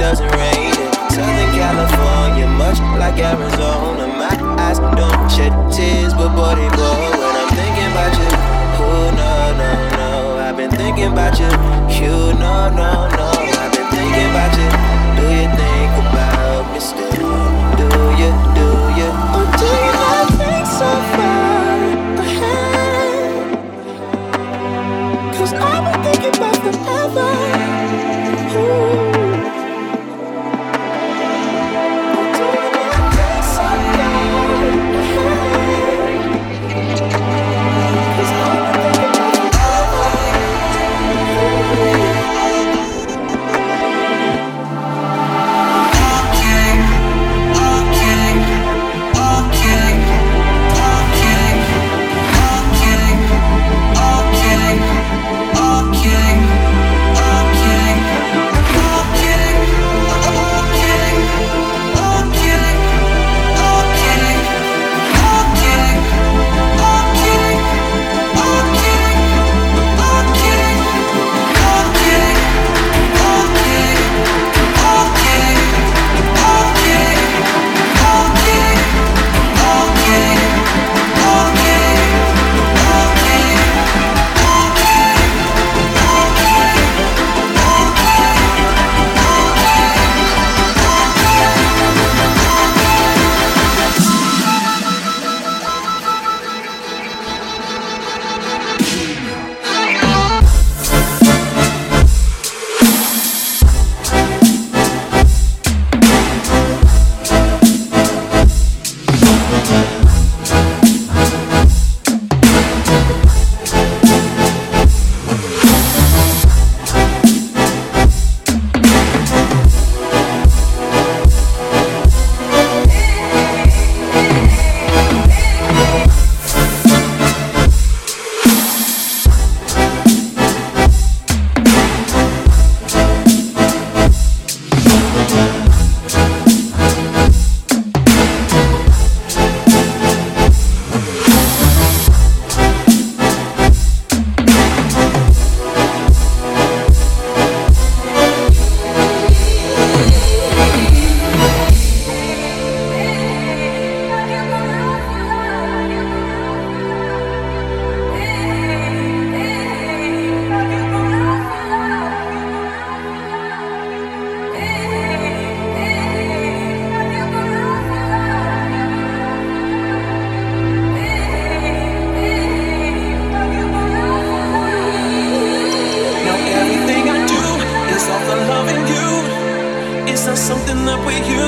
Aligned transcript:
doesn't 0.00 0.32
rain 0.32 0.72
in 0.80 0.92
Southern 1.12 1.52
California, 1.52 2.46
much 2.56 2.80
like 2.96 3.18
Arizona. 3.20 4.08
My 4.08 4.32
eyes 4.56 4.78
don't 4.96 5.28
shed 5.28 5.52
tears, 5.70 6.14
but 6.14 6.34
boy, 6.34 6.56
they 6.56 6.68
blow. 6.72 6.96
When 7.20 7.36
I'm 7.36 7.50
thinking 7.52 7.88
about 7.92 8.12
you, 8.16 8.30
oh 8.80 9.12
no, 9.20 9.32
no, 9.60 9.70
no. 10.00 10.10
I've 10.40 10.56
been 10.56 10.70
thinking 10.70 11.12
about 11.12 11.38
you, 11.38 11.52
you 12.00 12.32
no, 12.40 12.72
no, 12.80 13.12
no. 13.12 13.28
I've 13.60 13.72
been 13.76 13.88
thinking 13.92 14.28
about 14.32 14.52
you. 14.56 14.68
Do 15.20 15.24
you 15.36 15.46
think 15.60 15.92
about 16.00 16.64
me 16.72 16.80
still? 16.80 17.36
Do 17.76 17.88
you, 18.20 18.32
do 18.56 18.66
you? 18.96 19.10
Or 19.36 19.44
do 19.60 19.68
you 19.84 19.92
not 20.00 20.26
think 20.40 20.64
so 20.80 20.90
far 21.12 21.76
ahead? 22.24 23.52
Cause 25.36 25.52
I've 25.52 25.84
been 25.92 26.00
thinking 26.08 26.34
about 26.40 26.56
forever. 26.56 27.29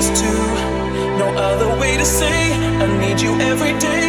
us 0.03 0.21
two. 0.21 0.43
No 1.23 1.29
other 1.49 1.69
way 1.81 1.97
to 1.97 2.05
say 2.05 2.39
I 2.85 2.87
need 3.03 3.21
you 3.21 3.33
every 3.53 3.75
day. 3.79 4.09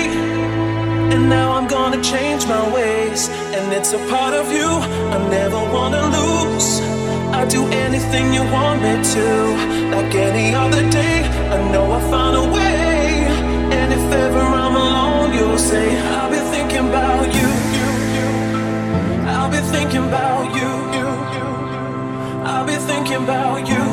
And 1.13 1.29
now 1.29 1.51
I'm 1.57 1.67
gonna 1.67 2.01
change 2.01 2.47
my 2.47 2.63
ways. 2.77 3.29
And 3.57 3.65
it's 3.77 3.91
a 3.93 4.01
part 4.13 4.33
of 4.41 4.45
you 4.57 4.69
I 5.15 5.17
never 5.39 5.59
wanna 5.75 6.03
lose. 6.17 6.69
I'll 7.35 7.51
do 7.59 7.63
anything 7.85 8.25
you 8.37 8.43
want 8.57 8.77
me 8.85 8.93
to. 9.15 9.27
Like 9.95 10.13
any 10.29 10.47
other 10.63 10.83
day, 10.99 11.17
I 11.55 11.57
know 11.71 11.85
I'll 11.95 12.09
find 12.13 12.35
a 12.43 12.45
way. 12.57 13.01
And 13.77 13.87
if 13.97 14.05
ever 14.25 14.43
I'm 14.63 14.75
alone, 14.85 15.29
you'll 15.37 15.63
say, 15.71 15.85
I'll 16.17 16.31
be 16.37 16.41
thinking 16.53 16.85
about 16.91 17.25
you. 17.37 17.49
I'll 19.33 19.51
be 19.55 19.61
thinking 19.75 20.05
about 20.11 20.45
you. 20.57 20.71
I'll 22.49 22.65
be 22.71 22.77
thinking 22.89 23.21
about 23.27 23.67
you. 23.71 23.92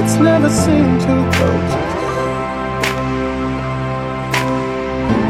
nights 0.00 0.16
never 0.16 0.48
seem 0.48 0.98
to 0.98 1.14
go. 1.36 1.48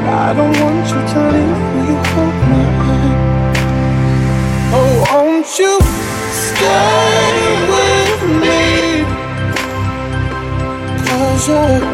I 0.06 0.32
don't 0.36 0.56
want 0.60 0.86
you 0.92 1.00
to 1.12 1.20
leave 1.34 1.62
me 1.76 1.86
alone. 2.14 3.20
Oh, 4.72 4.94
won't 5.12 5.50
you 5.58 5.74
stay 6.46 7.44
with 7.72 8.22
me? 8.42 8.62
Cause 11.06 11.48
you're 11.48 11.84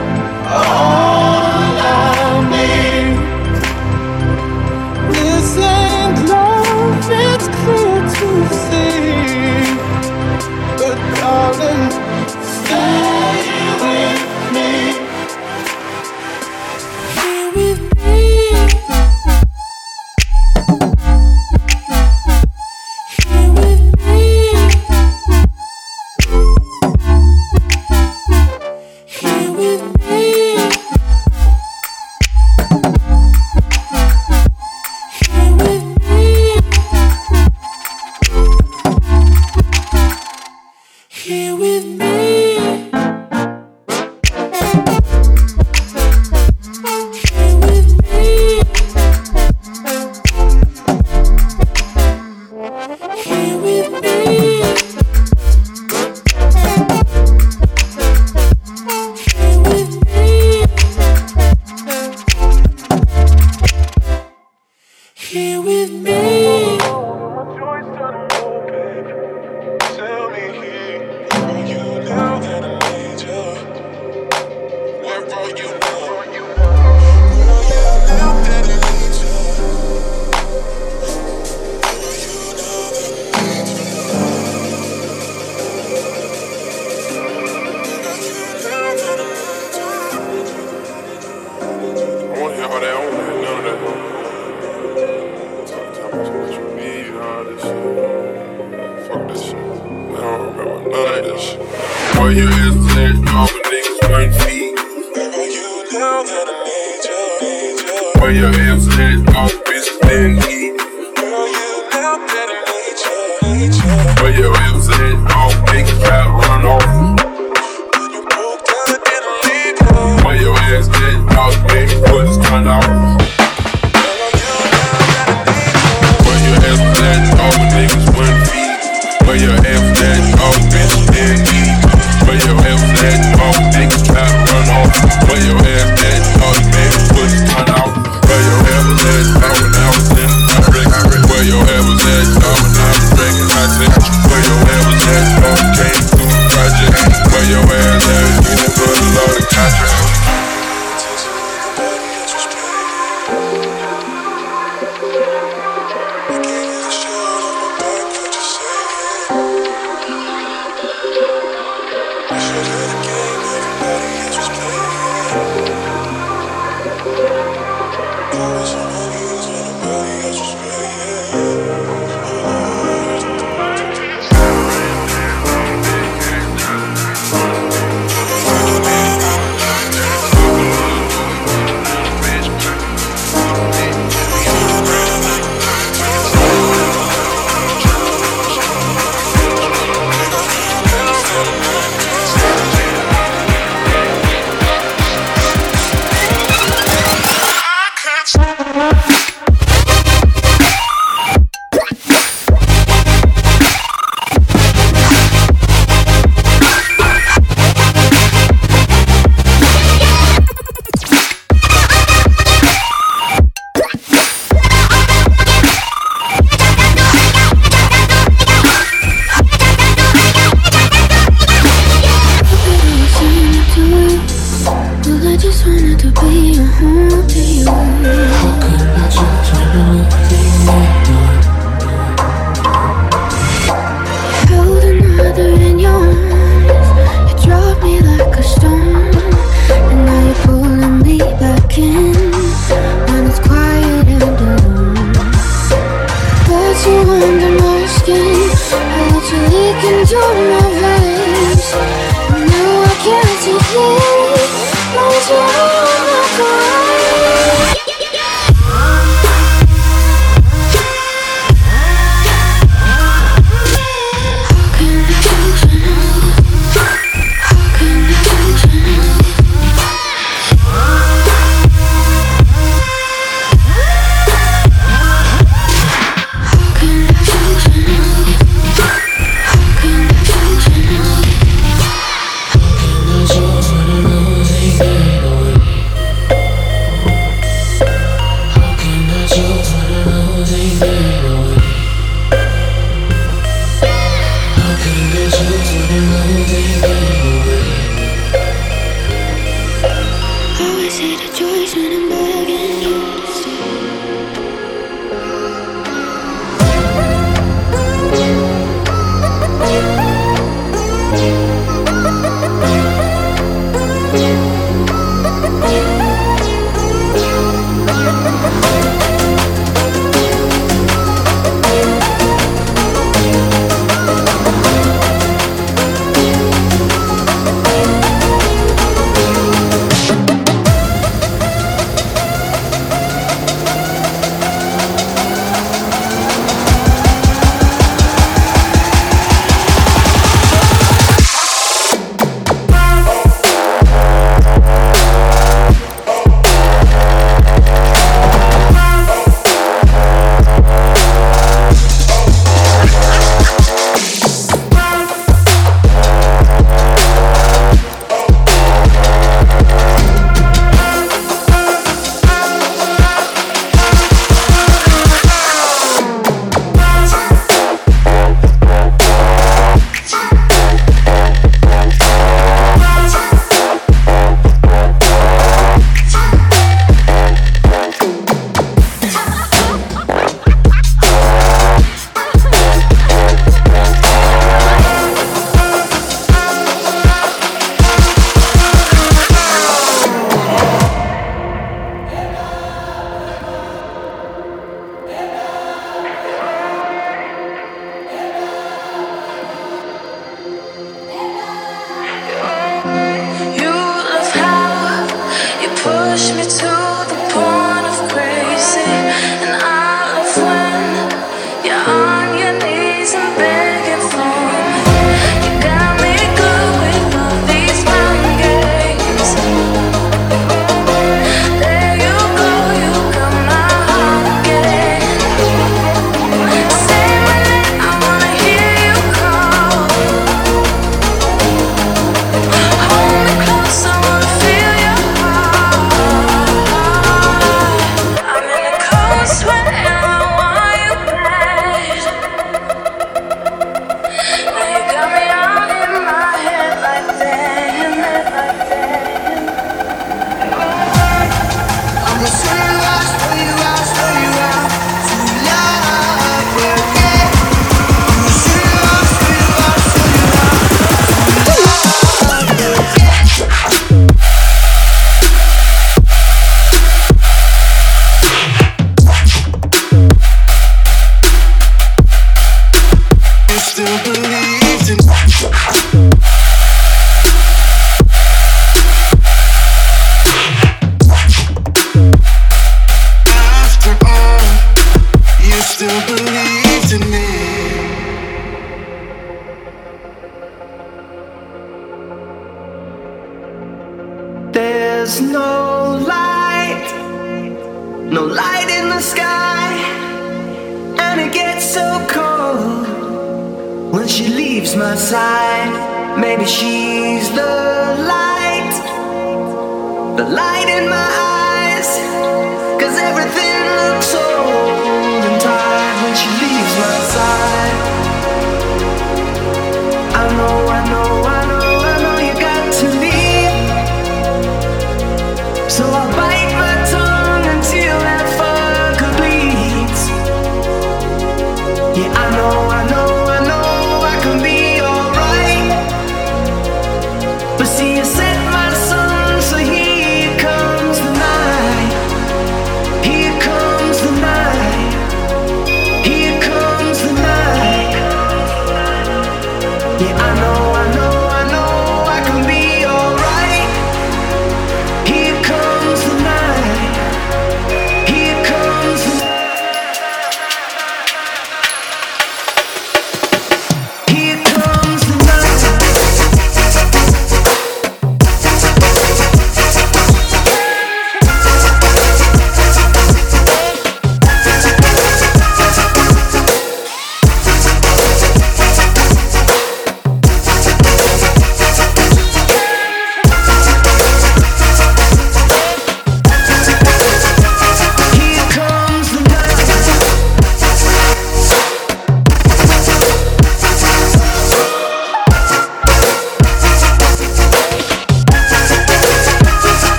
all 0.49 1.07
I 1.79 2.26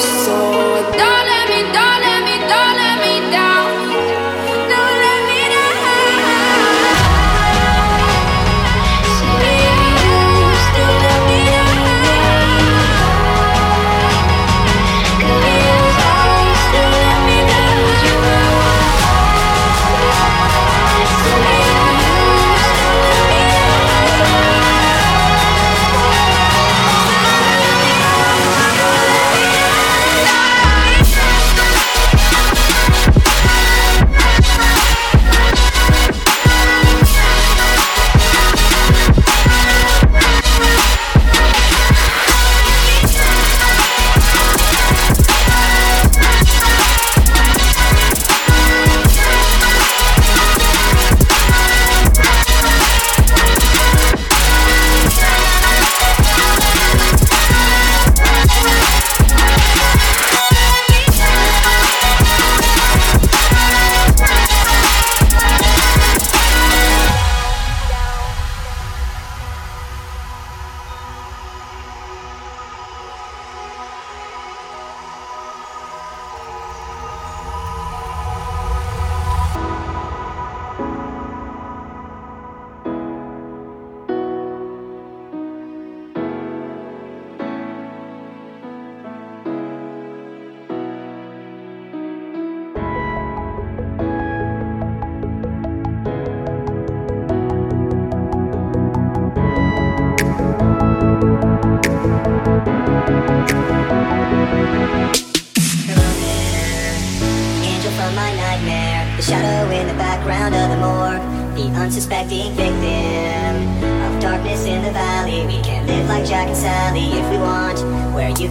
Show 0.00 0.67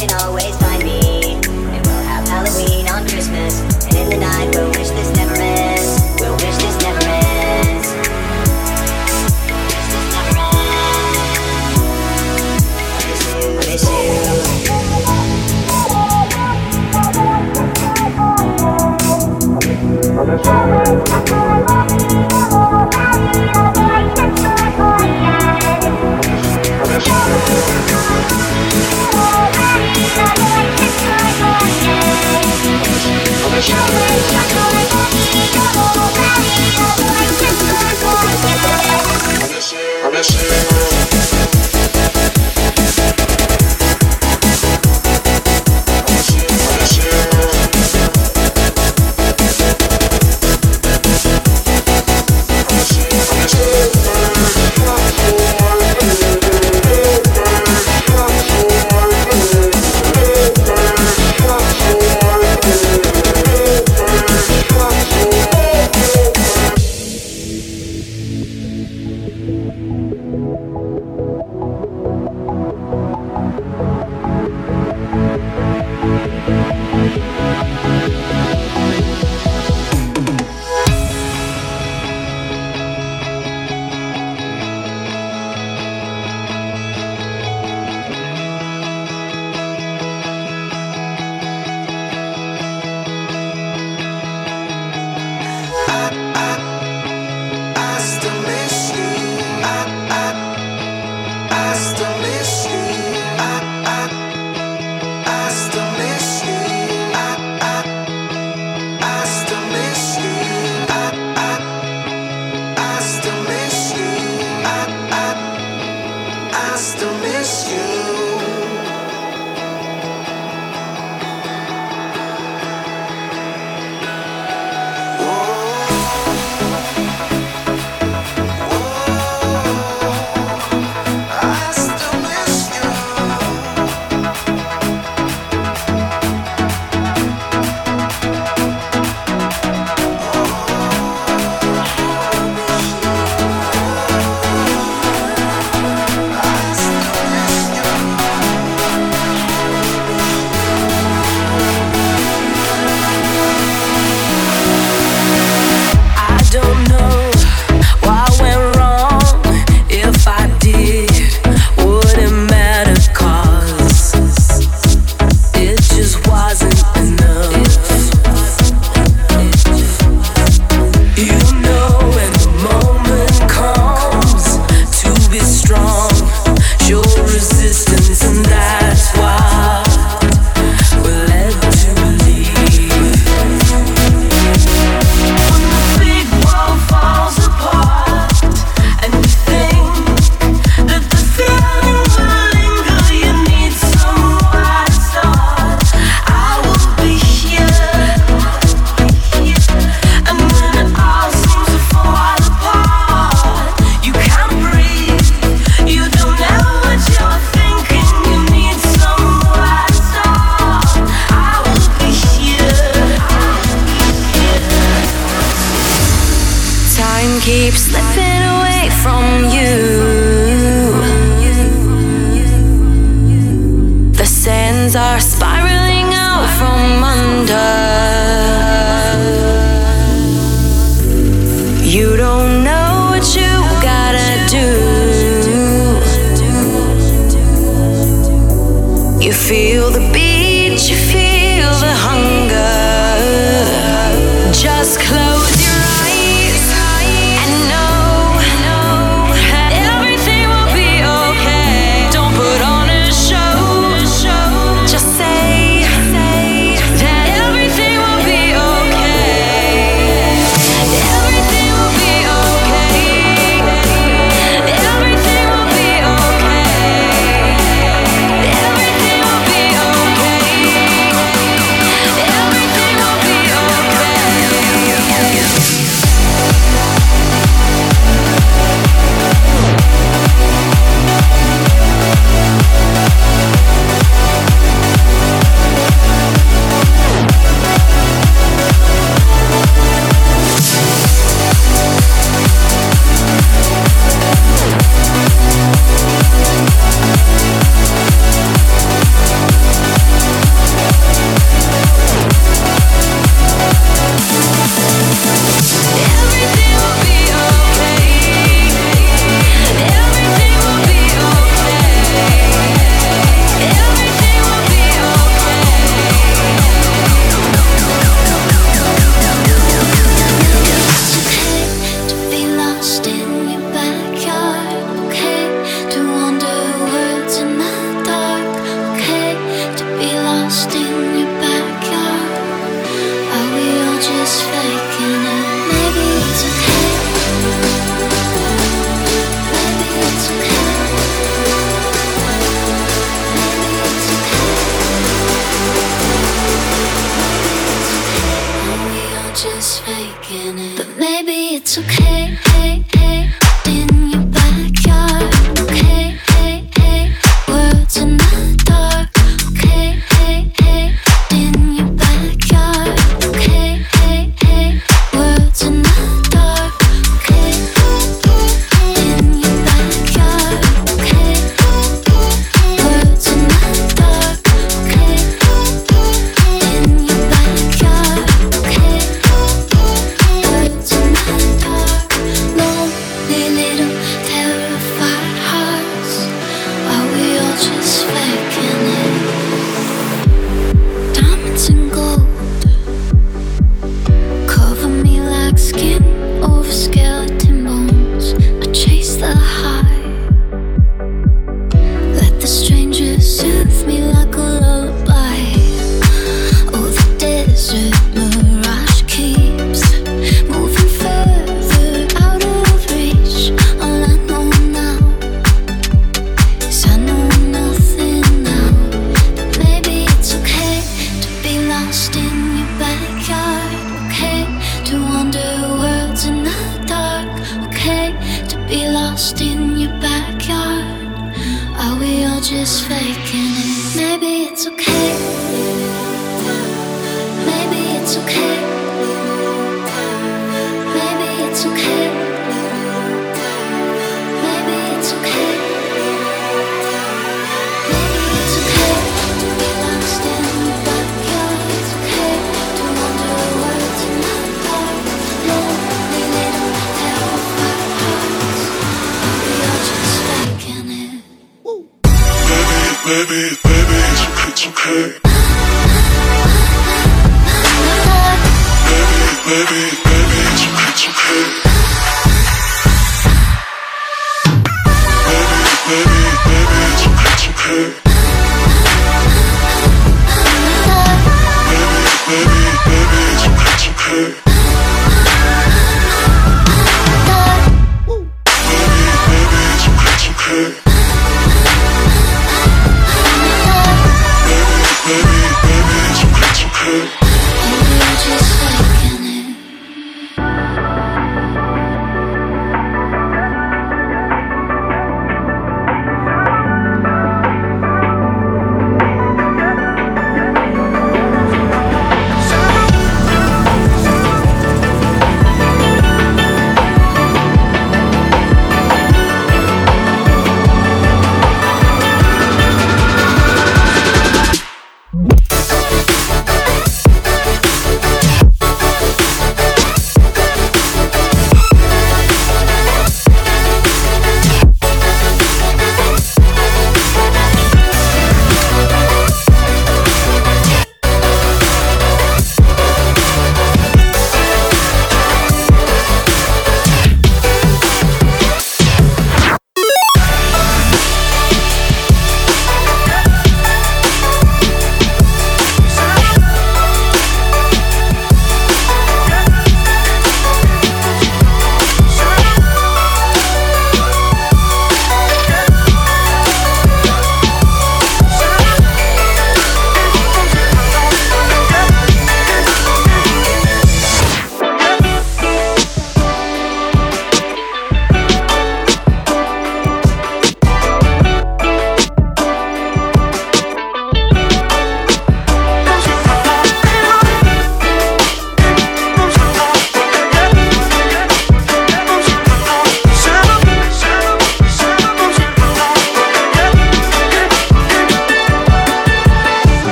me, 0.00 0.08
show 0.08 0.49